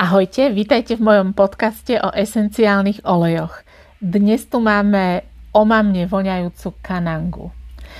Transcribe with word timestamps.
Ahojte, 0.00 0.48
vítajte 0.48 0.96
v 0.96 1.04
mojom 1.04 1.36
podcaste 1.36 2.00
o 2.00 2.08
esenciálnych 2.08 3.04
olejoch. 3.04 3.52
Dnes 4.00 4.48
tu 4.48 4.56
máme 4.56 5.20
omamne 5.52 6.08
voňajúcu 6.08 6.80
kanangu. 6.80 7.52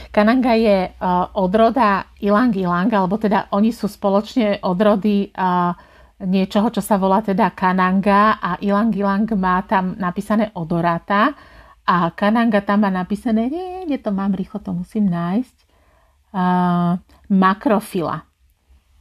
Kananga 0.09 0.57
je 0.57 0.89
uh, 0.89 1.29
odroda 1.37 2.09
ilang 2.25 2.57
ilang, 2.57 2.89
alebo 2.89 3.21
teda 3.21 3.53
oni 3.53 3.69
sú 3.69 3.85
spoločne 3.85 4.65
odrody 4.65 5.29
uh, 5.29 5.77
niečoho, 6.25 6.72
čo 6.72 6.81
sa 6.81 6.97
volá 6.97 7.21
teda 7.21 7.53
kananga 7.53 8.40
a 8.40 8.56
ilang 8.64 8.96
ilang 8.96 9.28
má 9.37 9.60
tam 9.69 9.92
napísané 10.01 10.56
odorata 10.56 11.37
a 11.85 12.17
kananga 12.17 12.64
tam 12.64 12.80
má 12.80 12.88
napísané, 12.88 13.53
nie, 13.53 13.85
nie 13.85 14.01
to 14.01 14.08
mám 14.08 14.32
rýchlo, 14.32 14.56
to 14.64 14.72
musím 14.72 15.12
nájsť, 15.12 15.56
uh, 16.32 16.96
makrofila. 17.28 18.24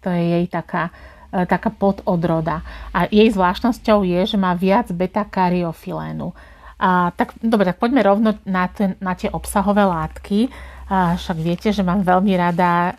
To 0.03 0.11
je 0.11 0.23
jej 0.35 0.45
taká 0.51 0.91
E, 0.91 1.18
taká 1.29 1.69
pododroda. 1.69 2.65
A 2.93 3.05
jej 3.09 3.29
zvláštnosťou 3.29 4.01
je, 4.05 4.21
že 4.25 4.37
má 4.37 4.57
viac 4.57 4.89
beta-kariofilénu. 4.89 6.33
A, 6.79 7.11
tak, 7.13 7.35
dobre, 7.43 7.69
tak 7.69 7.77
poďme 7.77 8.01
rovno 8.01 8.29
na, 8.47 8.65
ten, 8.71 8.95
na 9.03 9.13
tie 9.13 9.29
obsahové 9.29 9.83
látky. 9.83 10.47
A 10.89 11.13
však 11.13 11.37
viete, 11.37 11.69
že 11.69 11.85
mám 11.85 12.01
veľmi 12.01 12.33
rada 12.33 12.71
e, 12.73 12.91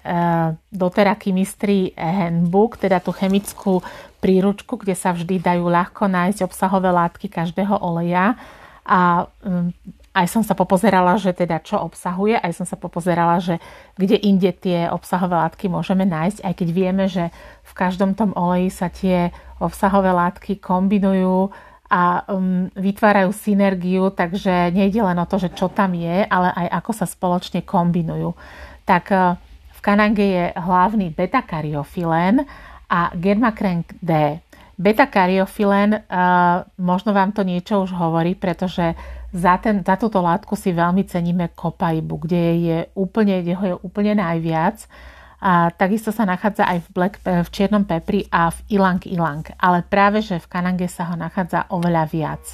doTERRA 0.71 1.19
Chemistry 1.19 1.91
Handbook, 1.99 2.79
teda 2.79 3.03
tú 3.03 3.11
chemickú 3.11 3.83
príručku, 4.23 4.79
kde 4.79 4.95
sa 4.95 5.11
vždy 5.11 5.43
dajú 5.43 5.67
ľahko 5.67 6.07
nájsť 6.07 6.47
obsahové 6.47 6.95
látky 6.95 7.27
každého 7.27 7.83
oleja. 7.83 8.39
A 8.87 9.27
aj 10.21 10.29
som 10.29 10.45
sa 10.45 10.53
popozerala, 10.53 11.17
že 11.17 11.33
teda 11.33 11.65
čo 11.65 11.81
obsahuje, 11.81 12.37
aj 12.37 12.53
som 12.53 12.69
sa 12.69 12.77
popozerala, 12.77 13.41
že 13.41 13.57
kde 13.97 14.21
inde 14.21 14.53
tie 14.53 14.93
obsahové 14.93 15.41
látky 15.41 15.73
môžeme 15.73 16.05
nájsť, 16.05 16.45
aj 16.45 16.55
keď 16.61 16.69
vieme, 16.69 17.05
že 17.09 17.33
v 17.65 17.73
každom 17.73 18.13
tom 18.13 18.37
oleji 18.37 18.69
sa 18.69 18.93
tie 18.93 19.33
obsahové 19.57 20.13
látky 20.13 20.61
kombinujú 20.61 21.49
a 21.91 22.23
um, 22.29 22.69
vytvárajú 22.77 23.33
synergiu, 23.33 24.13
takže 24.13 24.71
nejde 24.71 25.01
len 25.01 25.19
o 25.19 25.27
to, 25.27 25.41
že 25.41 25.57
čo 25.57 25.73
tam 25.73 25.97
je, 25.97 26.23
ale 26.29 26.53
aj 26.53 26.85
ako 26.85 26.91
sa 26.95 27.07
spoločne 27.09 27.65
kombinujú. 27.65 28.37
Tak 28.85 29.05
uh, 29.11 29.41
v 29.75 29.81
kanange 29.81 30.23
je 30.23 30.45
hlavný 30.55 31.11
beta-kariofilén 31.17 32.45
a 32.93 33.11
germakrenk 33.17 33.97
D. 33.99 34.39
Beta-kariofilén, 34.79 36.07
uh, 36.07 36.63
možno 36.79 37.11
vám 37.11 37.35
to 37.35 37.43
niečo 37.43 37.83
už 37.83 37.91
hovorí, 37.97 38.39
pretože 38.39 38.95
za, 39.31 39.59
ten, 39.63 39.83
za 39.87 39.95
túto 39.95 40.19
látku 40.19 40.59
si 40.59 40.75
veľmi 40.75 41.07
ceníme 41.07 41.55
kopaibu, 41.55 42.27
kde 42.27 42.43
je 42.59 42.79
úplne, 42.99 43.43
kde 43.43 43.55
ho 43.55 43.65
je 43.65 43.77
úplne 43.81 44.19
najviac. 44.19 44.87
A 45.41 45.73
takisto 45.73 46.13
sa 46.13 46.29
nachádza 46.29 46.69
aj 46.69 46.79
v, 46.85 46.89
black, 46.93 47.15
v 47.25 47.49
čiernom 47.49 47.89
pepri 47.89 48.29
a 48.29 48.53
v 48.53 48.77
ilang 48.77 49.01
ilang, 49.09 49.41
ale 49.57 49.81
práve 49.81 50.21
že 50.21 50.37
v 50.37 50.51
kanange 50.53 50.85
sa 50.85 51.09
ho 51.09 51.17
nachádza 51.17 51.65
oveľa 51.73 52.05
viac. 52.13 52.45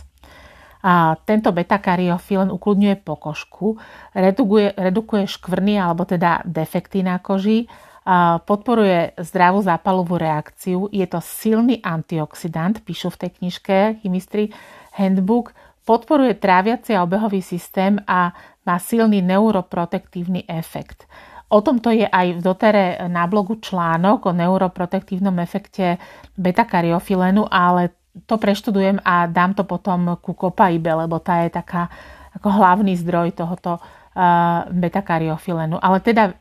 A 0.86 1.18
tento 1.26 1.50
beta-kariofilén 1.50 2.46
ukludňuje 2.46 3.02
pokožku, 3.02 3.74
redukuje, 4.14 4.70
redukuje 4.78 5.26
škvrny 5.26 5.82
alebo 5.82 6.06
teda 6.06 6.46
defekty 6.46 7.02
na 7.02 7.18
koži, 7.18 7.66
a 8.06 8.38
podporuje 8.38 9.18
zdravú 9.18 9.66
zápalovú 9.66 10.14
reakciu, 10.14 10.86
je 10.94 11.02
to 11.10 11.18
silný 11.18 11.82
antioxidant, 11.82 12.78
píšu 12.86 13.10
v 13.10 13.26
tej 13.26 13.30
knižke 13.42 13.76
Chemistry 13.98 14.54
Handbook, 14.94 15.50
podporuje 15.86 16.34
tráviaci 16.34 16.98
a 16.98 17.06
obehový 17.06 17.38
systém 17.38 17.96
a 18.10 18.34
má 18.66 18.76
silný 18.82 19.22
neuroprotektívny 19.22 20.50
efekt. 20.50 21.06
O 21.46 21.62
tomto 21.62 21.94
je 21.94 22.02
aj 22.02 22.26
v 22.36 22.40
dotere 22.42 22.84
na 23.06 23.30
blogu 23.30 23.62
článok 23.62 24.26
o 24.26 24.32
neuroprotektívnom 24.34 25.38
efekte 25.38 26.02
beta-kariofilenu, 26.34 27.46
ale 27.46 27.94
to 28.26 28.34
preštudujem 28.34 28.98
a 29.06 29.30
dám 29.30 29.54
to 29.54 29.62
potom 29.62 30.18
ku 30.18 30.34
kopaibe, 30.34 30.90
lebo 30.90 31.22
tá 31.22 31.46
je 31.46 31.54
taká 31.54 31.86
ako 32.34 32.50
hlavný 32.50 32.98
zdroj 32.98 33.38
tohoto 33.38 33.78
uh, 33.78 34.66
beta-kariofilenu. 34.74 35.78
Ale 35.78 36.02
teda 36.02 36.34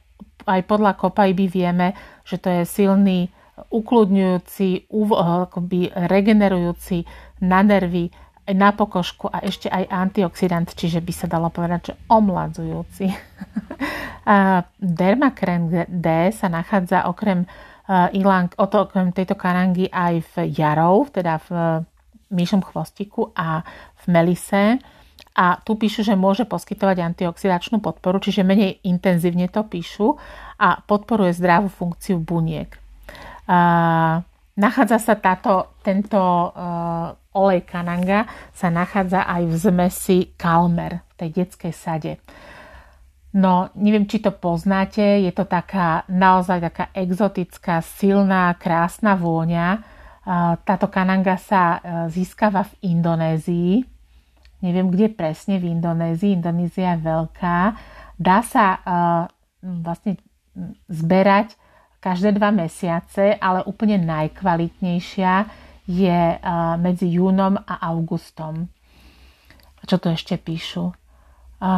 aj 0.50 0.62
podľa 0.66 0.98
kopaiby 0.98 1.46
vieme, 1.46 1.94
že 2.26 2.42
to 2.42 2.50
je 2.50 2.64
silný 2.66 3.30
ukludňujúci, 3.56 4.90
akoby 4.90 5.94
regenerujúci 5.94 7.08
na 7.46 7.64
nervy, 7.64 8.12
na 8.54 8.70
pokožku 8.70 9.26
a 9.26 9.42
ešte 9.42 9.66
aj 9.66 9.90
antioxidant, 9.90 10.70
čiže 10.70 11.02
by 11.02 11.14
sa 11.14 11.26
dalo 11.26 11.50
povedať, 11.50 11.92
že 11.92 11.94
omladzujúci. 12.14 13.06
Dermakrem 15.02 15.90
D 15.90 16.08
sa 16.30 16.48
nachádza 16.50 17.10
okrem 17.10 17.50
ilang, 18.14 18.50
okrem 18.58 19.14
tejto 19.14 19.34
karangy 19.38 19.90
aj 19.90 20.22
v 20.34 20.34
jarov, 20.54 21.10
teda 21.14 21.42
v 21.46 21.50
myšom 22.34 22.66
chvostiku 22.66 23.34
a 23.34 23.62
v 24.02 24.04
melise. 24.10 24.78
A 25.36 25.60
tu 25.60 25.76
píšu, 25.76 26.06
že 26.06 26.16
môže 26.16 26.48
poskytovať 26.48 27.02
antioxidačnú 27.12 27.84
podporu, 27.84 28.24
čiže 28.24 28.48
menej 28.48 28.80
intenzívne 28.88 29.52
to 29.52 29.68
píšu 29.68 30.16
a 30.62 30.80
podporuje 30.80 31.36
zdravú 31.36 31.68
funkciu 31.68 32.24
buniek. 32.24 32.72
Nachádza 34.56 35.04
sa 35.04 35.20
táto, 35.20 35.76
tento 35.84 36.16
uh, 36.16 37.12
olej 37.36 37.68
kananga 37.68 38.24
sa 38.56 38.72
nachádza 38.72 39.28
aj 39.28 39.44
v 39.52 39.56
zmesi 39.60 40.18
Kalmer, 40.40 41.04
v 41.12 41.14
tej 41.20 41.30
detskej 41.44 41.74
sade. 41.76 42.24
No, 43.36 43.68
neviem, 43.76 44.08
či 44.08 44.24
to 44.24 44.32
poznáte, 44.32 45.04
je 45.04 45.32
to 45.36 45.44
taká 45.44 46.08
naozaj 46.08 46.64
taká 46.72 46.88
exotická, 46.96 47.84
silná, 47.84 48.56
krásna 48.56 49.20
vôňa. 49.20 49.84
Uh, 50.24 50.56
táto 50.64 50.88
kananga 50.88 51.36
sa 51.36 51.64
uh, 51.76 51.80
získava 52.08 52.64
v 52.64 52.96
Indonézii. 52.96 53.84
Neviem, 54.64 54.88
kde 54.88 55.12
presne 55.12 55.60
v 55.60 55.68
Indonézii. 55.76 56.40
Indonézia 56.40 56.96
je 56.96 57.04
veľká. 57.04 57.58
Dá 58.16 58.40
sa 58.40 58.80
vlastne 59.60 60.16
zberať 60.88 61.60
každé 62.06 62.38
dva 62.38 62.54
mesiace, 62.54 63.34
ale 63.42 63.66
úplne 63.66 63.98
najkvalitnejšia 64.06 65.34
je 65.90 66.20
medzi 66.78 67.08
júnom 67.10 67.58
a 67.58 67.82
augustom. 67.90 68.70
Čo 69.90 69.98
tu 69.98 70.14
ešte 70.14 70.38
píšu? 70.38 70.94
A, 71.66 71.72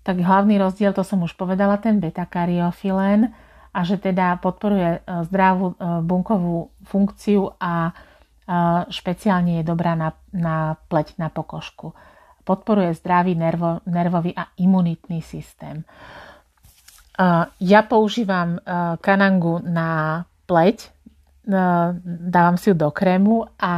tak 0.00 0.16
hlavný 0.16 0.56
rozdiel, 0.56 0.96
to 0.96 1.04
som 1.04 1.20
už 1.20 1.36
povedala, 1.36 1.76
ten 1.76 2.00
beta-kariofilén 2.00 3.28
a 3.76 3.78
že 3.84 4.00
teda 4.00 4.40
podporuje 4.40 4.98
e, 4.98 5.00
zdravú 5.28 5.76
bunkovú 6.00 6.72
funkciu 6.88 7.52
a 7.60 7.92
špeciálne 8.90 9.62
je 9.62 9.64
dobrá 9.64 9.94
na, 9.94 10.10
na 10.34 10.74
pleť, 10.90 11.22
na 11.22 11.30
pokožku. 11.30 11.94
Podporuje 12.42 12.90
zdravý 12.98 13.38
nervo, 13.38 13.78
nervový 13.86 14.34
a 14.34 14.50
imunitný 14.58 15.22
systém. 15.22 15.86
Ja 17.60 17.80
používam 17.84 18.56
kanangu 19.04 19.60
na 19.60 20.24
pleť, 20.48 20.88
dávam 22.04 22.56
si 22.56 22.72
ju 22.72 22.74
do 22.78 22.88
krému 22.88 23.44
a 23.60 23.74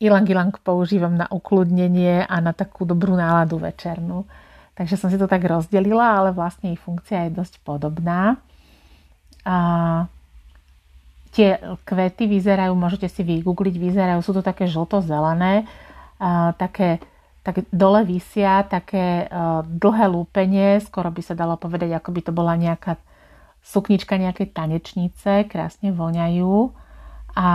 ilang 0.00 0.28
ilang 0.28 0.52
používam 0.60 1.16
na 1.16 1.28
ukludnenie 1.28 2.24
a 2.24 2.36
na 2.40 2.52
takú 2.52 2.84
dobrú 2.84 3.16
náladu 3.16 3.60
večernú. 3.60 4.28
Takže 4.76 4.96
som 4.96 5.08
si 5.12 5.20
to 5.20 5.28
tak 5.28 5.44
rozdelila, 5.44 6.20
ale 6.20 6.30
vlastne 6.32 6.72
jej 6.72 6.80
funkcia 6.80 7.28
je 7.28 7.36
dosť 7.36 7.60
podobná. 7.64 8.40
A 9.44 9.56
tie 11.36 11.60
kvety 11.84 12.28
vyzerajú, 12.28 12.72
môžete 12.76 13.08
si 13.12 13.20
vygoogliť, 13.24 13.76
vyzerajú, 13.76 14.20
sú 14.24 14.32
to 14.36 14.44
také 14.44 14.68
žlto-zelené, 14.68 15.68
také 16.56 17.00
tak 17.50 17.66
dole 17.74 18.06
vysia 18.06 18.62
také 18.62 19.26
uh, 19.26 19.66
dlhé 19.66 20.06
lúpenie, 20.06 20.78
skoro 20.78 21.10
by 21.10 21.18
sa 21.18 21.34
dalo 21.34 21.58
povedať, 21.58 21.90
ako 21.98 22.14
by 22.14 22.20
to 22.22 22.30
bola 22.30 22.54
nejaká 22.54 22.94
suknička 23.66 24.14
nejakej 24.14 24.54
tanečnice, 24.54 25.50
krásne 25.50 25.90
voňajú. 25.90 26.70
A 27.34 27.48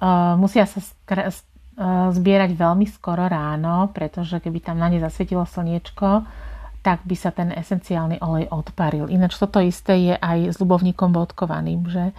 uh, 0.00 0.34
musia 0.40 0.64
sa 0.64 0.80
uh, 0.80 2.08
zbierať 2.08 2.56
veľmi 2.56 2.88
skoro 2.88 3.28
ráno, 3.28 3.92
pretože 3.92 4.40
keby 4.40 4.64
tam 4.64 4.80
na 4.80 4.88
ne 4.88 5.04
zasvietilo 5.04 5.44
slniečko, 5.44 6.24
tak 6.80 7.04
by 7.04 7.16
sa 7.16 7.28
ten 7.28 7.52
esenciálny 7.52 8.24
olej 8.24 8.48
odparil. 8.48 9.12
Ináč 9.12 9.36
toto 9.36 9.60
isté 9.60 10.12
je 10.12 10.14
aj 10.16 10.52
s 10.52 10.56
ľubovníkom 10.60 11.12
bodkovaným, 11.12 11.88
že 11.92 12.16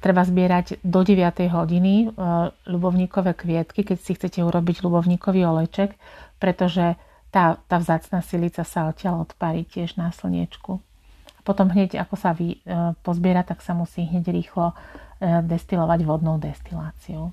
treba 0.00 0.22
zbierať 0.24 0.80
do 0.84 1.00
9. 1.02 1.48
hodiny 1.48 1.94
e, 1.94 2.06
ľubovníkové 2.68 3.32
kvietky, 3.32 3.82
keď 3.82 3.98
si 4.00 4.12
chcete 4.16 4.40
urobiť 4.44 4.84
ľubovníkový 4.84 5.44
oleček, 5.48 5.96
pretože 6.36 6.96
tá, 7.32 7.60
tá 7.68 7.76
vzácná 7.80 8.20
silica 8.20 8.64
sa 8.64 8.88
odtiaľ 8.88 9.28
odparí 9.28 9.64
tiež 9.64 9.96
na 10.00 10.12
slniečku. 10.12 10.78
A 11.36 11.40
potom 11.44 11.68
hneď, 11.68 12.00
ako 12.00 12.14
sa 12.16 12.32
vy, 12.36 12.60
e, 12.60 12.96
pozbiera, 13.00 13.44
tak 13.44 13.64
sa 13.64 13.72
musí 13.72 14.04
hneď 14.04 14.32
rýchlo 14.32 14.72
e, 14.72 14.74
destilovať 15.44 16.00
vodnou 16.04 16.36
destiláciou. 16.40 17.32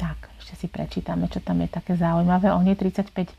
Tak, 0.00 0.32
ešte 0.40 0.54
si 0.54 0.66
prečítame, 0.66 1.28
čo 1.28 1.44
tam 1.44 1.60
je 1.60 1.68
také 1.68 1.96
zaujímavé. 1.96 2.50
O 2.56 2.60
nej 2.60 2.74
35, 2.74 3.30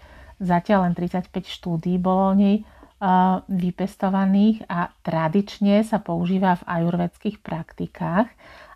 zatiaľ 0.42 0.90
len 0.90 0.94
35 0.94 1.30
štúdí 1.46 1.98
bolo 1.98 2.32
o 2.32 2.38
nej 2.38 2.62
vypestovaných 3.50 4.70
a 4.70 4.94
tradične 5.02 5.82
sa 5.82 5.98
používa 5.98 6.54
v 6.62 6.68
ajurvedských 6.70 7.42
praktikách 7.42 8.30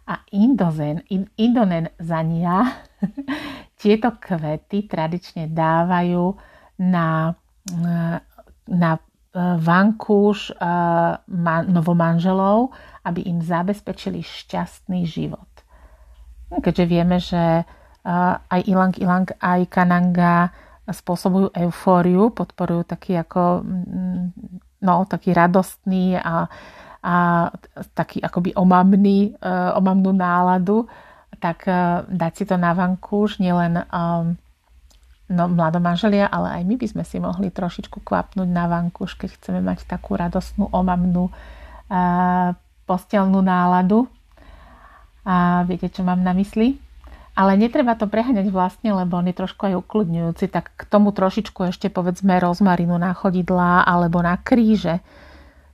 a 0.06 0.16
indozen, 0.33 1.06
indonen 1.38 1.94
zania. 2.01 2.86
Tieto 3.81 4.18
kvety 4.18 4.89
tradične 4.89 5.50
dávajú 5.50 6.33
na, 6.81 7.38
na 8.66 8.92
e, 8.98 9.01
vankúš 9.62 10.50
e, 10.50 10.54
novomanželov, 11.69 12.74
aby 13.06 13.30
im 13.30 13.45
zabezpečili 13.45 14.25
šťastný 14.25 15.06
život. 15.06 15.50
Keďže 16.50 16.86
vieme, 16.89 17.18
že 17.21 17.62
e, 17.62 17.63
aj 18.42 18.62
ilang 18.66 18.94
ilang, 18.98 19.30
aj 19.38 19.62
kananga 19.69 20.50
spôsobujú 20.86 21.50
eufóriu, 21.54 22.30
podporujú 22.30 22.86
taký 22.86 23.18
ako 23.18 23.66
no, 24.82 24.94
taký 25.10 25.34
radostný 25.34 26.18
a 26.22 26.50
a 27.06 27.54
taký 27.94 28.18
akoby 28.18 28.58
omamný, 28.58 29.38
e, 29.38 29.52
omamnú 29.78 30.10
náladu, 30.10 30.90
tak 31.38 31.70
e, 31.70 32.02
dať 32.10 32.34
si 32.34 32.44
to 32.50 32.58
na 32.58 32.74
vankúš, 32.74 33.38
nielen 33.38 33.78
um, 33.94 34.34
no, 35.30 35.46
mladomanželia, 35.46 36.26
ale 36.26 36.58
aj 36.58 36.62
my 36.66 36.76
by 36.82 36.88
sme 36.90 37.04
si 37.06 37.22
mohli 37.22 37.54
trošičku 37.54 38.02
kvapnúť 38.02 38.50
na 38.50 38.66
vankúš, 38.66 39.22
keď 39.22 39.38
chceme 39.38 39.62
mať 39.62 39.86
takú 39.86 40.18
radostnú, 40.18 40.66
omamnú 40.74 41.30
uh, 41.30 42.58
postelnú 42.90 43.46
náladu. 43.46 44.10
A 45.26 45.62
viete, 45.70 45.94
čo 45.94 46.02
mám 46.02 46.26
na 46.26 46.34
mysli? 46.34 46.81
Ale 47.36 47.60
netreba 47.60 48.00
to 48.00 48.08
preháňať 48.08 48.48
vlastne, 48.48 48.96
lebo 48.96 49.20
on 49.20 49.28
je 49.28 49.36
trošku 49.36 49.68
aj 49.68 49.76
ukludňujúci, 49.84 50.48
tak 50.48 50.72
k 50.80 50.88
tomu 50.88 51.12
trošičku 51.12 51.68
ešte 51.68 51.92
povedzme 51.92 52.40
rozmarinu 52.40 52.96
na 52.96 53.12
chodidlá 53.12 53.84
alebo 53.84 54.24
na 54.24 54.40
kríže. 54.40 55.04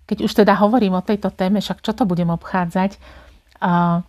Keď 0.10 0.18
už 0.25 0.42
teda 0.42 0.58
hovorím 0.58 0.98
o 0.98 1.06
tejto 1.06 1.30
téme, 1.30 1.62
však 1.62 1.86
čo 1.86 1.94
to 1.94 2.10
budem 2.10 2.34
obchádzať, 2.34 2.98
uh, 3.62 4.02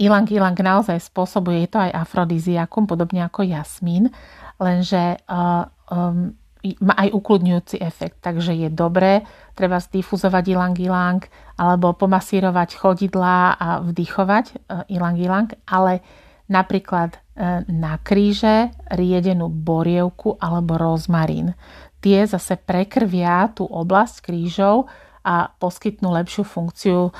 ilang 0.00 0.26
ilang 0.32 0.56
naozaj 0.56 0.96
spôsobuje, 1.04 1.68
je 1.68 1.70
to 1.70 1.78
aj 1.84 1.92
afrodiziakum, 1.92 2.88
podobne 2.88 3.20
ako 3.20 3.44
jasmín, 3.44 4.08
lenže 4.56 5.20
uh, 5.28 5.68
um, 5.92 6.32
má 6.80 6.94
aj 6.98 7.14
ukludňujúci 7.14 7.84
efekt, 7.84 8.18
takže 8.24 8.50
je 8.56 8.72
dobré 8.72 9.22
treba 9.54 9.78
zdifuzovať 9.78 10.44
ilang 10.50 10.74
ilang 10.80 11.20
alebo 11.54 11.94
pomasírovať 11.94 12.80
chodidlá 12.80 13.60
a 13.60 13.68
vdychovať 13.84 14.46
uh, 14.56 14.88
ilang 14.88 15.20
ilang, 15.20 15.48
ale 15.68 16.00
napríklad 16.48 17.14
uh, 17.14 17.62
na 17.68 18.00
kríže 18.02 18.72
riedenú 18.90 19.52
borievku 19.52 20.40
alebo 20.40 20.80
rozmarín. 20.80 21.54
Tie 22.02 22.24
zase 22.26 22.58
prekrvia 22.58 23.52
tú 23.54 23.68
oblasť 23.68 24.26
krížov, 24.26 24.88
a 25.28 25.52
poskytnú 25.60 26.08
lepšiu 26.08 26.40
funkciu 26.40 27.12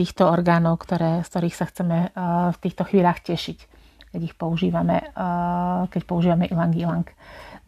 týchto 0.00 0.24
orgánov, 0.24 0.80
ktoré, 0.80 1.20
z 1.20 1.28
ktorých 1.28 1.56
sa 1.60 1.68
chceme 1.68 2.08
v 2.54 2.56
týchto 2.56 2.88
chvíľach 2.88 3.20
tešiť, 3.20 3.58
keď 4.16 4.20
ich 4.24 4.32
používame, 4.32 5.12
keď 5.92 6.02
používame 6.08 6.48
ilang 6.48 6.72
ilang. 6.72 7.04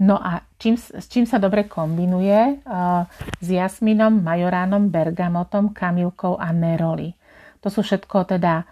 No 0.01 0.17
a 0.17 0.41
čím, 0.57 0.81
s 0.81 1.05
čím 1.13 1.29
sa 1.29 1.37
dobre 1.37 1.69
kombinuje? 1.69 2.65
S 3.37 3.49
jasminom, 3.49 4.25
majoránom, 4.25 4.89
bergamotom, 4.89 5.77
kamilkou 5.77 6.41
a 6.41 6.57
neroli. 6.57 7.13
To 7.61 7.69
sú 7.69 7.85
všetko 7.85 8.33
teda 8.33 8.65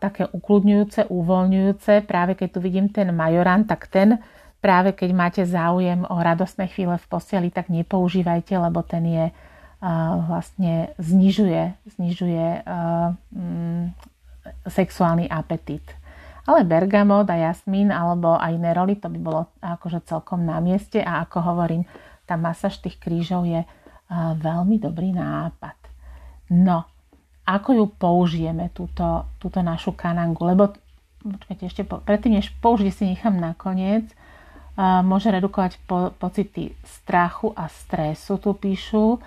také 0.00 0.24
ukludňujúce, 0.32 1.12
uvoľňujúce. 1.12 2.08
Práve 2.08 2.34
keď 2.34 2.48
tu 2.56 2.58
vidím 2.64 2.88
ten 2.88 3.12
majorán, 3.12 3.68
tak 3.68 3.86
ten 3.92 4.16
práve 4.64 4.96
keď 4.96 5.10
máte 5.12 5.42
záujem 5.44 6.08
o 6.08 6.16
radostné 6.18 6.72
chvíle 6.72 6.96
v 6.96 7.06
posteli, 7.06 7.48
tak 7.52 7.68
nepoužívajte, 7.68 8.56
lebo 8.58 8.80
ten 8.82 9.04
je 9.06 9.26
vlastne 10.26 10.90
znižuje, 10.98 11.94
znižuje 11.94 12.66
mm, 13.30 13.84
sexuálny 14.66 15.30
apetit. 15.30 15.86
Ale 16.48 16.64
bergamot 16.64 17.28
a 17.28 17.36
jasmín 17.36 17.92
alebo 17.92 18.34
aj 18.40 18.56
neroli, 18.56 18.96
to 18.96 19.12
by 19.12 19.20
bolo 19.20 19.52
akože 19.60 20.02
celkom 20.08 20.48
na 20.48 20.58
mieste 20.64 20.98
a 21.04 21.22
ako 21.22 21.44
hovorím, 21.44 21.84
tá 22.24 22.40
masáž 22.40 22.80
tých 22.80 22.96
krížov 22.96 23.44
je 23.44 23.62
veľmi 24.40 24.80
dobrý 24.80 25.12
nápad. 25.12 25.76
No, 26.56 26.88
ako 27.48 27.70
ju 27.72 27.84
použijeme, 27.96 28.68
túto, 28.76 29.24
túto 29.40 29.64
našu 29.64 29.96
kanangu, 29.96 30.44
lebo 30.44 30.76
počkajte, 31.24 31.64
ešte 31.64 31.82
po, 31.88 32.04
predtým, 32.04 32.36
než 32.36 32.52
použiť 32.60 32.92
si 32.92 33.04
nechám 33.08 33.40
nakoniec, 33.40 34.04
môže 34.78 35.32
redukovať 35.32 35.80
po, 35.88 36.12
pocity 36.14 36.76
strachu 36.84 37.50
a 37.56 37.66
stresu, 37.66 38.38
tu 38.38 38.54
píšu, 38.54 39.18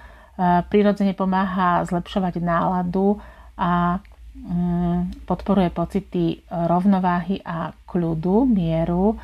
prirodzene 0.71 1.11
pomáha 1.11 1.83
zlepšovať 1.83 2.39
náladu 2.39 3.19
a 3.59 3.99
mm, 4.37 5.27
podporuje 5.27 5.69
pocity 5.75 6.39
rovnováhy 6.47 7.43
a 7.43 7.75
kľudu, 7.83 8.47
mieru. 8.47 9.19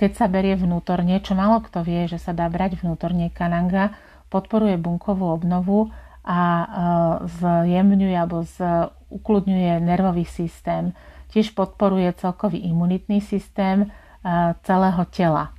Keď 0.00 0.10
sa 0.16 0.26
berie 0.32 0.56
vnútorne, 0.56 1.20
čo 1.20 1.36
málo 1.36 1.60
kto 1.60 1.84
vie, 1.84 2.08
že 2.08 2.16
sa 2.16 2.32
dá 2.32 2.48
brať 2.48 2.80
vnútorne 2.80 3.28
kananga, 3.36 3.92
podporuje 4.32 4.80
bunkovú 4.80 5.28
obnovu 5.28 5.92
a 6.26 6.40
e, 6.42 6.66
zjemňuje 7.30 8.16
alebo 8.18 8.42
ukludňuje 9.14 9.78
nervový 9.80 10.26
systém. 10.26 10.90
Tiež 11.30 11.54
podporuje 11.54 12.10
celkový 12.18 12.66
imunitný 12.66 13.22
systém 13.22 13.86
e, 13.86 13.88
celého 14.66 15.06
tela 15.14 15.54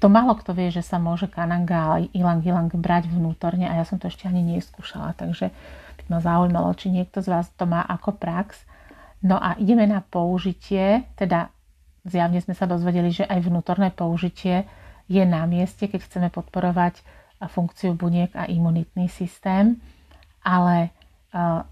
to 0.00 0.08
málo 0.08 0.32
kto 0.32 0.56
vie, 0.56 0.72
že 0.72 0.80
sa 0.80 0.96
môže 0.96 1.28
kananga 1.28 1.80
a 1.92 1.94
ilang 2.16 2.40
ilang 2.40 2.72
brať 2.72 3.12
vnútorne 3.12 3.68
a 3.68 3.76
ja 3.76 3.84
som 3.84 4.00
to 4.00 4.08
ešte 4.08 4.24
ani 4.24 4.40
neskúšala, 4.40 5.12
takže 5.12 5.52
by 6.00 6.04
ma 6.08 6.18
zaujímalo, 6.24 6.72
či 6.72 6.88
niekto 6.88 7.20
z 7.20 7.28
vás 7.28 7.52
to 7.52 7.68
má 7.68 7.84
ako 7.84 8.16
prax. 8.16 8.64
No 9.20 9.36
a 9.36 9.60
ideme 9.60 9.84
na 9.84 10.00
použitie, 10.00 11.04
teda 11.20 11.52
zjavne 12.08 12.40
sme 12.40 12.56
sa 12.56 12.64
dozvedeli, 12.64 13.12
že 13.12 13.28
aj 13.28 13.44
vnútorné 13.44 13.92
použitie 13.92 14.64
je 15.04 15.20
na 15.28 15.44
mieste, 15.44 15.84
keď 15.84 16.00
chceme 16.08 16.28
podporovať 16.32 17.04
funkciu 17.48 17.96
buniek 17.96 18.34
a 18.36 18.44
imunitný 18.44 19.08
systém, 19.08 19.80
ale 20.44 20.92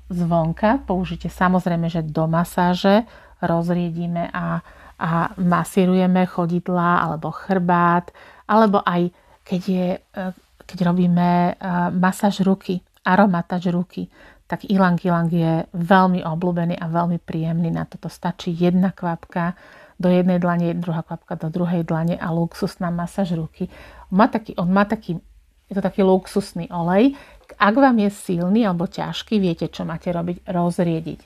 zvonka 0.06 0.86
použite 0.86 1.26
samozrejme, 1.26 1.90
že 1.90 2.06
do 2.06 2.30
masáže 2.30 3.02
rozriedíme 3.42 4.30
a 4.30 4.62
a 4.98 5.30
masírujeme 5.38 6.26
chodidla 6.26 7.06
alebo 7.06 7.30
chrbát, 7.30 8.10
alebo 8.50 8.82
aj 8.82 9.14
keď, 9.46 9.62
je, 9.62 9.88
e, 9.94 10.22
keď 10.66 10.78
robíme 10.90 11.30
e, 11.30 11.52
masáž 11.94 12.42
ruky, 12.42 12.82
aromatáž 13.06 13.70
ruky, 13.70 14.10
tak 14.50 14.66
ilang 14.66 14.98
ilang 15.04 15.30
je 15.30 15.64
veľmi 15.70 16.26
obľúbený 16.26 16.74
a 16.82 16.90
veľmi 16.90 17.22
príjemný. 17.22 17.70
Na 17.70 17.86
toto 17.86 18.10
stačí 18.10 18.50
jedna 18.50 18.90
kvapka 18.90 19.54
do 20.00 20.10
jednej 20.10 20.42
dlane, 20.42 20.74
druhá 20.74 21.06
kvapka 21.06 21.38
do 21.38 21.48
druhej 21.52 21.86
dlane 21.86 22.18
a 22.18 22.28
luxusná 22.34 22.90
masáž 22.90 23.38
ruky. 23.38 23.70
Má 24.10 24.26
taký, 24.26 24.56
on 24.58 24.72
má 24.72 24.82
taký, 24.88 25.20
je 25.68 25.76
to 25.76 25.84
taký 25.84 26.02
luxusný 26.02 26.72
olej. 26.72 27.14
Ak 27.60 27.76
vám 27.76 28.00
je 28.00 28.10
silný 28.10 28.64
alebo 28.64 28.88
ťažký, 28.88 29.38
viete, 29.38 29.68
čo 29.68 29.84
máte 29.84 30.08
robiť? 30.10 30.48
Rozriediť 30.48 31.20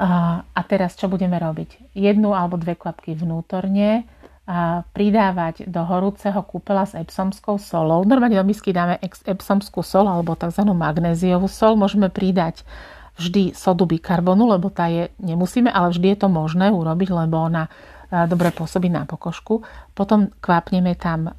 a 0.00 0.60
teraz 0.64 0.96
čo 0.96 1.12
budeme 1.12 1.36
robiť? 1.36 1.92
Jednu 1.92 2.32
alebo 2.32 2.56
dve 2.56 2.72
kvapky 2.72 3.12
vnútorne, 3.12 4.08
pridávať 4.96 5.68
do 5.68 5.84
horúceho 5.84 6.40
kúpela 6.40 6.88
s 6.88 6.96
epsomskou 6.96 7.60
solou. 7.60 8.00
Normálne 8.08 8.40
do 8.40 8.46
misky 8.46 8.72
dáme 8.72 8.96
epsomskú 9.04 9.84
sol 9.84 10.08
alebo 10.08 10.32
tzv. 10.32 10.64
magnéziovú 10.64 11.52
sol. 11.52 11.76
Môžeme 11.76 12.08
pridať 12.08 12.64
vždy 13.20 13.52
sodu 13.52 13.84
bikarbonu, 13.84 14.48
lebo 14.48 14.72
tá 14.72 14.88
je, 14.88 15.12
nemusíme, 15.20 15.68
ale 15.68 15.92
vždy 15.92 16.16
je 16.16 16.18
to 16.24 16.28
možné 16.32 16.72
urobiť, 16.72 17.08
lebo 17.12 17.36
ona 17.36 17.68
dobre 18.08 18.56
pôsobí 18.56 18.88
na 18.88 19.04
pokožku. 19.04 19.60
Potom 19.92 20.32
kvapneme 20.40 20.96
tam 20.96 21.36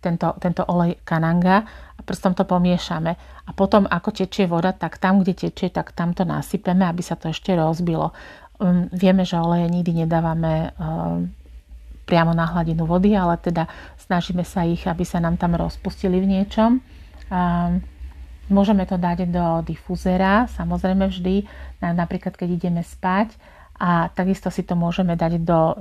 tento, 0.00 0.34
tento 0.40 0.64
olej 0.66 0.98
kananga 1.04 1.64
a 1.96 2.00
prstom 2.00 2.32
to 2.32 2.48
pomiešame. 2.48 3.12
A 3.46 3.50
potom, 3.52 3.84
ako 3.84 4.10
tečie 4.16 4.48
voda, 4.48 4.72
tak 4.72 4.96
tam, 4.96 5.20
kde 5.20 5.48
tečie, 5.48 5.68
tak 5.68 5.92
tam 5.92 6.16
to 6.16 6.24
nasypeme, 6.24 6.88
aby 6.88 7.04
sa 7.04 7.14
to 7.14 7.28
ešte 7.28 7.52
rozbilo. 7.52 8.16
Um, 8.56 8.88
vieme, 8.92 9.28
že 9.28 9.36
oleje 9.36 9.68
nikdy 9.68 10.04
nedávame 10.04 10.72
um, 10.76 11.28
priamo 12.08 12.34
na 12.34 12.48
hladinu 12.48 12.88
vody, 12.88 13.14
ale 13.14 13.38
teda 13.38 13.68
snažíme 14.00 14.42
sa 14.42 14.66
ich, 14.66 14.82
aby 14.88 15.04
sa 15.06 15.22
nám 15.22 15.38
tam 15.38 15.54
rozpustili 15.54 16.18
v 16.18 16.40
niečom. 16.40 16.82
Um, 17.30 17.84
môžeme 18.50 18.82
to 18.82 18.98
dať 18.98 19.30
do 19.30 19.62
difuzera, 19.62 20.50
samozrejme 20.50 21.06
vždy, 21.06 21.46
napríklad 21.80 22.34
keď 22.34 22.48
ideme 22.50 22.82
spať 22.82 23.38
a 23.80 24.10
takisto 24.12 24.50
si 24.50 24.66
to 24.66 24.74
môžeme 24.74 25.14
dať 25.14 25.40
do 25.40 25.56
um, 25.56 25.74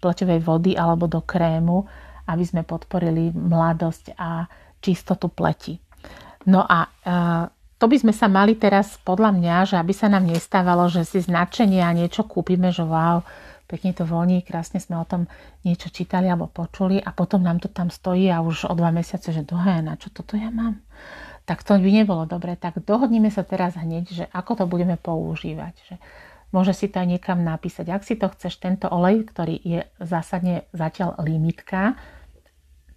pleťovej 0.00 0.40
vody 0.40 0.72
alebo 0.74 1.06
do 1.06 1.20
krému, 1.20 1.86
aby 2.30 2.44
sme 2.46 2.62
podporili 2.62 3.34
mladosť 3.34 4.14
a 4.14 4.46
čistotu 4.78 5.26
pleti. 5.28 5.82
No 6.46 6.62
a 6.64 6.86
e, 6.86 6.88
to 7.76 7.84
by 7.90 7.96
sme 7.98 8.14
sa 8.14 8.30
mali 8.30 8.56
teraz 8.56 8.96
podľa 9.02 9.34
mňa, 9.34 9.56
že 9.68 9.76
aby 9.76 9.92
sa 9.92 10.08
nám 10.08 10.24
nestávalo, 10.24 10.88
že 10.88 11.04
si 11.04 11.20
značenie 11.20 11.82
a 11.82 11.92
niečo 11.92 12.24
kúpime, 12.24 12.70
že 12.70 12.86
wow, 12.86 13.20
pekne 13.68 13.92
to 13.92 14.08
voní, 14.08 14.40
krásne 14.40 14.80
sme 14.80 14.96
o 14.96 15.04
tom 15.04 15.28
niečo 15.66 15.92
čítali 15.92 16.30
alebo 16.30 16.48
počuli 16.48 16.96
a 16.96 17.12
potom 17.12 17.44
nám 17.44 17.60
to 17.60 17.68
tam 17.68 17.92
stojí 17.92 18.30
a 18.32 18.40
už 18.40 18.70
o 18.70 18.74
dva 18.78 18.94
mesiace, 18.94 19.34
že 19.34 19.44
dohe, 19.44 19.82
na 19.84 19.98
čo 20.00 20.08
toto 20.08 20.38
ja 20.38 20.48
mám? 20.48 20.80
tak 21.50 21.66
to 21.66 21.82
by 21.82 21.90
nebolo 21.90 22.30
dobre. 22.30 22.54
Tak 22.54 22.86
dohodnime 22.86 23.26
sa 23.26 23.42
teraz 23.42 23.74
hneď, 23.74 24.04
že 24.06 24.24
ako 24.30 24.62
to 24.62 24.64
budeme 24.70 24.94
používať. 24.94 25.74
Že 25.90 25.94
môže 26.54 26.70
si 26.78 26.86
to 26.86 27.02
aj 27.02 27.10
niekam 27.10 27.42
napísať. 27.42 27.90
Ak 27.90 28.06
si 28.06 28.14
to 28.14 28.30
chceš, 28.30 28.62
tento 28.62 28.86
olej, 28.86 29.26
ktorý 29.26 29.58
je 29.58 29.82
zásadne 29.98 30.62
zatiaľ 30.70 31.18
limitka, 31.26 31.98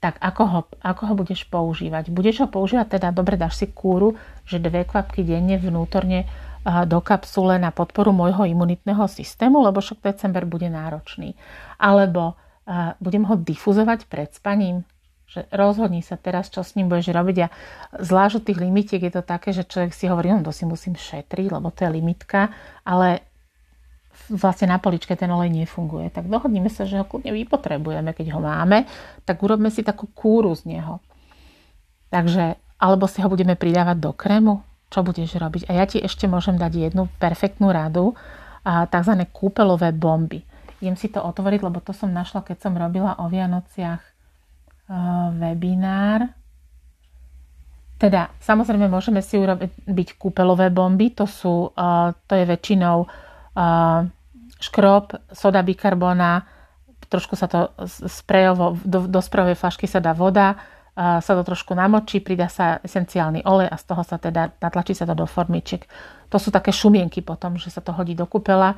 tak 0.03 0.19
ako 0.19 0.43
ho, 0.43 0.59
ako 0.83 1.01
ho 1.07 1.13
budeš 1.15 1.47
používať? 1.47 2.11
Budeš 2.11 2.43
ho 2.43 2.47
používať, 2.51 2.99
teda 2.99 3.15
dobre, 3.15 3.39
dáš 3.39 3.63
si 3.63 3.71
kúru, 3.71 4.19
že 4.43 4.59
dve 4.59 4.83
kvapky 4.83 5.23
denne 5.23 5.55
vnútorne 5.55 6.27
do 6.63 6.99
kapsule 6.99 7.55
na 7.55 7.71
podporu 7.71 8.11
môjho 8.11 8.43
imunitného 8.43 9.07
systému, 9.07 9.63
lebo 9.63 9.79
však 9.79 10.03
december 10.03 10.43
bude 10.43 10.67
náročný. 10.67 11.39
Alebo 11.79 12.35
budem 12.99 13.23
ho 13.27 13.35
difuzovať 13.39 14.11
pred 14.11 14.31
spaním, 14.35 14.83
že 15.27 15.47
rozhodni 15.51 16.03
sa 16.03 16.19
teraz, 16.19 16.47
čo 16.51 16.63
s 16.63 16.75
ním 16.75 16.91
budeš 16.91 17.15
robiť. 17.15 17.37
A 17.43 17.47
zvlášť 17.99 18.47
tých 18.47 18.59
limitiek 18.59 19.01
je 19.01 19.13
to 19.19 19.23
také, 19.23 19.55
že 19.55 19.67
človek 19.67 19.95
si 19.95 20.07
hovorí, 20.11 20.31
no 20.35 20.43
to 20.43 20.51
si 20.51 20.67
musím 20.67 20.99
šetriť, 20.99 21.47
lebo 21.47 21.71
to 21.71 21.87
je 21.87 21.95
limitka, 21.95 22.51
ale 22.83 23.23
vlastne 24.29 24.71
na 24.71 24.79
poličke 24.79 25.15
ten 25.17 25.31
olej 25.31 25.51
nefunguje. 25.51 26.13
Tak 26.13 26.29
dohodnime 26.29 26.71
sa, 26.71 26.87
že 26.87 27.01
ho 27.01 27.05
kľudne 27.07 27.33
vypotrebujeme, 27.33 28.15
keď 28.15 28.37
ho 28.37 28.39
máme, 28.39 28.87
tak 29.27 29.41
urobme 29.43 29.67
si 29.73 29.83
takú 29.83 30.07
kúru 30.11 30.55
z 30.55 30.69
neho. 30.69 31.03
Takže, 32.13 32.55
alebo 32.77 33.09
si 33.09 33.19
ho 33.19 33.27
budeme 33.27 33.57
pridávať 33.57 33.97
do 33.99 34.11
krému, 34.13 34.61
čo 34.93 35.01
budeš 35.01 35.35
robiť. 35.35 35.67
A 35.67 35.81
ja 35.81 35.85
ti 35.89 35.97
ešte 35.97 36.29
môžem 36.29 36.55
dať 36.55 36.93
jednu 36.93 37.09
perfektnú 37.17 37.73
radu, 37.73 38.13
a 38.63 38.87
tzv. 38.87 39.13
kúpelové 39.31 39.91
bomby. 39.91 40.39
Idem 40.79 40.95
si 40.95 41.11
to 41.11 41.19
otvoriť, 41.23 41.59
lebo 41.63 41.79
to 41.83 41.91
som 41.91 42.11
našla, 42.11 42.43
keď 42.43 42.57
som 42.63 42.73
robila 42.75 43.15
o 43.19 43.27
Vianociach 43.27 43.99
uh, 43.99 45.31
webinár. 45.35 46.31
Teda, 47.99 48.31
samozrejme, 48.43 48.91
môžeme 48.91 49.23
si 49.23 49.39
urobiť 49.39 50.19
kúpelové 50.19 50.71
bomby, 50.71 51.11
to 51.15 51.23
sú, 51.23 51.71
uh, 51.71 52.11
to 52.27 52.35
je 52.35 52.43
väčšinou 52.47 53.07
škrob, 54.59 55.05
soda 55.33 55.61
bikarbona, 55.61 56.45
trošku 57.09 57.37
sa 57.37 57.45
to 57.45 57.69
sprejovo, 57.85 58.77
do, 58.81 59.05
do 59.05 59.19
sprejovej 59.21 59.59
flašky 59.59 59.85
sa 59.85 60.01
dá 60.01 60.17
voda, 60.17 60.57
sa 60.97 61.33
to 61.33 61.41
trošku 61.41 61.73
namočí, 61.73 62.21
pridá 62.21 62.45
sa 62.45 62.77
esenciálny 62.77 63.41
olej 63.49 63.65
a 63.65 63.77
z 63.81 63.85
toho 63.89 64.05
sa 64.05 64.21
teda 64.21 64.53
natlačí 64.61 64.93
sa 64.93 65.09
to 65.09 65.17
do 65.17 65.25
formičiek. 65.25 65.89
To 66.29 66.37
sú 66.37 66.53
také 66.53 66.69
šumienky 66.69 67.25
potom, 67.25 67.57
že 67.57 67.73
sa 67.73 67.81
to 67.81 67.93
hodí 67.97 68.13
do 68.13 68.29
kúpela. 68.29 68.77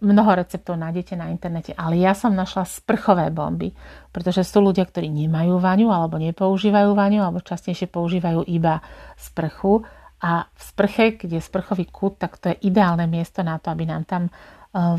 Mnoho 0.00 0.40
receptov 0.40 0.80
nájdete 0.80 1.20
na 1.20 1.28
internete, 1.28 1.76
ale 1.76 2.00
ja 2.00 2.16
som 2.16 2.32
našla 2.32 2.64
sprchové 2.64 3.28
bomby, 3.28 3.76
pretože 4.08 4.44
sú 4.44 4.60
ľudia, 4.64 4.88
ktorí 4.88 5.08
nemajú 5.08 5.60
vaňu 5.60 5.88
alebo 5.92 6.16
nepoužívajú 6.20 6.96
vaňu 6.96 7.20
alebo 7.24 7.44
častejšie 7.44 7.92
používajú 7.92 8.44
iba 8.48 8.80
sprchu 9.20 9.84
a 10.20 10.44
v 10.52 10.60
sprche, 10.60 11.16
kde 11.16 11.40
je 11.40 11.48
sprchový 11.48 11.88
kút, 11.88 12.20
tak 12.20 12.36
to 12.36 12.52
je 12.52 12.68
ideálne 12.68 13.08
miesto 13.08 13.40
na 13.40 13.56
to, 13.56 13.72
aby 13.72 13.88
nám 13.88 14.04
tam 14.04 14.28
e, 14.28 14.32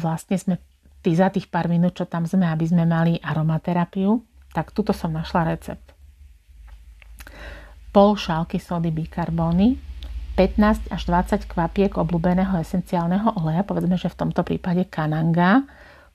vlastne 0.01 0.33
sme 0.33 0.57
tý, 1.05 1.13
za 1.13 1.29
tých 1.29 1.45
pár 1.45 1.69
minút, 1.69 1.93
čo 1.97 2.09
tam 2.09 2.25
sme, 2.25 2.49
aby 2.49 2.65
sme 2.65 2.89
mali 2.89 3.21
aromaterapiu. 3.21 4.17
Tak 4.51 4.73
tuto 4.73 4.91
som 4.97 5.13
našla 5.13 5.53
recept. 5.53 5.93
Pol 7.93 8.17
šálky 8.17 8.57
sody 8.57 8.89
bikarbóny, 8.89 9.77
15 10.33 10.89
až 10.89 11.01
20 11.05 11.43
kvapiek 11.45 11.91
obľúbeného 11.99 12.55
esenciálneho 12.57 13.35
oleja, 13.37 13.61
povedzme, 13.67 13.99
že 13.99 14.09
v 14.09 14.19
tomto 14.25 14.41
prípade 14.41 14.87
kananga, 14.87 15.67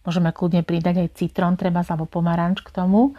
môžeme 0.02 0.32
kľudne 0.32 0.64
pridať 0.64 1.04
aj 1.04 1.14
citrón, 1.14 1.54
treba 1.54 1.84
alebo 1.84 2.08
pomaranč 2.08 2.64
k 2.64 2.74
tomu 2.74 3.12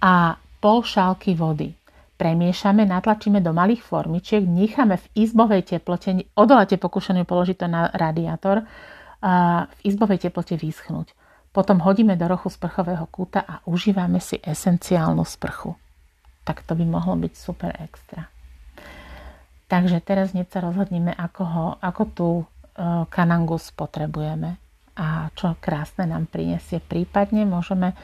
a 0.00 0.34
pol 0.60 0.80
šálky 0.80 1.36
vody 1.36 1.79
premiešame, 2.20 2.84
natlačíme 2.84 3.40
do 3.40 3.56
malých 3.56 3.80
formičiek, 3.80 4.44
necháme 4.44 5.00
v 5.00 5.06
izbovej 5.24 5.64
teplote, 5.64 6.28
odoláte 6.36 6.76
pokušeniu 6.76 7.24
položiť 7.24 7.56
to 7.56 7.66
na 7.72 7.88
radiátor, 7.88 8.68
v 9.64 9.80
izbovej 9.88 10.28
teplote 10.28 10.60
vyschnúť. 10.60 11.16
Potom 11.50 11.80
hodíme 11.80 12.20
do 12.20 12.28
rochu 12.28 12.52
sprchového 12.52 13.08
kúta 13.08 13.40
a 13.40 13.64
užívame 13.64 14.20
si 14.20 14.36
esenciálnu 14.36 15.24
sprchu. 15.24 15.72
Tak 16.44 16.62
to 16.68 16.76
by 16.76 16.84
mohlo 16.84 17.16
byť 17.16 17.32
super 17.32 17.72
extra. 17.80 18.28
Takže 19.72 20.04
teraz 20.04 20.36
hneď 20.36 20.52
sa 20.52 20.60
rozhodneme, 20.60 21.16
ako, 21.16 21.42
ho, 21.42 21.66
ako 21.80 22.02
tú 22.12 22.28
e, 22.40 22.44
kanangu 23.08 23.58
a 25.00 25.06
čo 25.32 25.56
krásne 25.62 26.04
nám 26.10 26.28
prinesie. 26.28 26.82
Prípadne 26.82 27.46
môžeme 27.46 27.94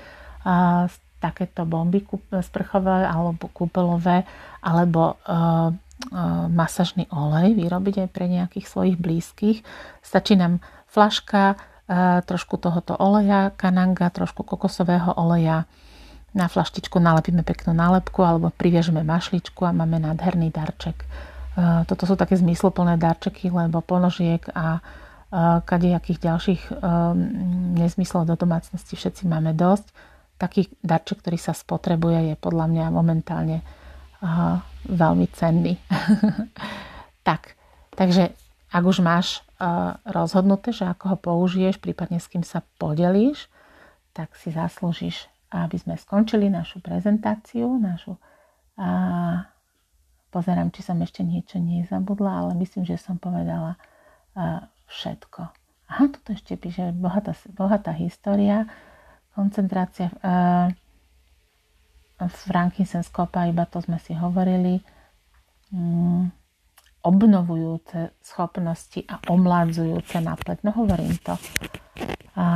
takéto 1.27 1.67
bomby 1.67 2.07
sprchové 2.47 3.03
alebo 3.03 3.51
kúpelové 3.51 4.23
alebo 4.63 5.19
uh, 5.27 5.75
uh, 5.75 6.47
masažný 6.47 7.11
olej 7.11 7.59
vyrobiť 7.59 8.07
aj 8.07 8.09
pre 8.15 8.31
nejakých 8.31 8.67
svojich 8.71 8.97
blízkych. 8.97 9.67
Stačí 10.07 10.39
nám 10.39 10.63
flaška, 10.87 11.59
uh, 11.59 12.23
trošku 12.23 12.63
tohoto 12.63 12.95
oleja, 12.95 13.51
kananga, 13.59 14.07
trošku 14.15 14.47
kokosového 14.47 15.19
oleja. 15.19 15.67
Na 16.37 16.53
flaštičku 16.53 17.01
nalepíme 17.01 17.41
peknú 17.41 17.73
nálepku 17.73 18.21
alebo 18.21 18.53
priviažeme 18.53 19.01
mašličku 19.01 19.65
a 19.65 19.73
máme 19.73 19.97
nádherný 19.97 20.53
darček. 20.53 21.09
Toto 21.89 22.05
sú 22.05 22.13
také 22.13 22.37
zmysluplné 22.37 23.01
darčeky, 23.01 23.49
lebo 23.49 23.81
ponožiek 23.81 24.45
a 24.53 24.85
kadejakých 25.65 26.21
ďalších 26.21 26.63
nezmyslov 27.81 28.29
do 28.29 28.37
domácnosti 28.37 29.01
všetci 29.01 29.25
máme 29.25 29.57
dosť 29.57 29.89
taký 30.37 30.69
darček, 30.85 31.25
ktorý 31.25 31.39
sa 31.41 31.57
spotrebuje, 31.57 32.33
je 32.33 32.37
podľa 32.37 32.67
mňa 32.69 32.85
momentálne 32.93 33.65
uh, 34.21 34.61
veľmi 34.89 35.27
cenný. 35.33 35.81
tak, 37.29 37.57
takže 37.97 38.33
ak 38.73 38.83
už 38.85 39.01
máš 39.01 39.41
uh, 39.57 39.97
rozhodnuté, 40.05 40.73
že 40.77 40.85
ako 40.85 41.05
ho 41.15 41.17
použiješ, 41.17 41.81
prípadne 41.81 42.21
s 42.21 42.29
kým 42.29 42.45
sa 42.45 42.61
podelíš, 42.77 43.49
tak 44.13 44.37
si 44.37 44.53
zaslúžiš, 44.53 45.29
aby 45.53 45.77
sme 45.77 45.97
skončili 45.97 46.53
našu 46.53 46.85
prezentáciu, 46.85 47.81
našu 47.81 48.17
uh, 48.17 49.41
pozerám, 50.29 50.69
či 50.73 50.85
som 50.85 51.01
ešte 51.01 51.25
niečo 51.25 51.57
nezabudla, 51.57 52.45
ale 52.45 52.53
myslím, 52.61 52.85
že 52.85 53.01
som 53.01 53.17
povedala 53.17 53.81
uh, 54.37 54.65
všetko. 54.93 55.41
Aha, 55.87 56.05
toto 56.11 56.35
ešte 56.35 56.59
píše 56.59 56.91
bohatá, 56.93 57.33
bohatá 57.55 57.95
história 57.95 58.67
koncentrácia 59.37 60.09
uh, 60.25 60.73
frankincenskopa, 62.49 63.45
iba 63.45 63.69
to 63.69 63.85
sme 63.85 64.01
si 64.01 64.17
hovorili, 64.17 64.81
um, 65.69 66.33
obnovujúce 67.05 68.17
schopnosti 68.25 69.05
a 69.07 69.21
omládzujúce 69.29 70.19
na 70.25 70.35
pleť. 70.35 70.65
No 70.65 70.73
hovorím 70.75 71.15
to. 71.21 71.37
A 72.37 72.47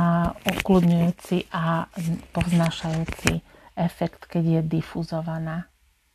ukludňujúci 0.59 1.47
a 1.55 1.87
poznášajúci 2.35 3.39
efekt, 3.77 4.27
keď 4.27 4.59
je 4.59 4.61
difuzovaná. 4.81 5.71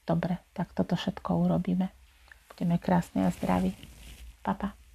Dobre, 0.06 0.38
tak 0.52 0.70
toto 0.76 0.94
všetko 0.94 1.48
urobíme. 1.48 1.90
Budeme 2.52 2.76
krásne 2.78 3.26
a 3.26 3.34
zdraví. 3.34 3.74
Papa. 4.44 4.85